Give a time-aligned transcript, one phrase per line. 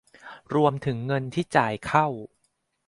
[0.55, 2.07] รวมถึงเงินที่จ่ายเข้า